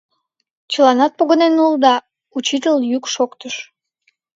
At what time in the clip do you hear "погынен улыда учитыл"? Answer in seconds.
1.17-2.77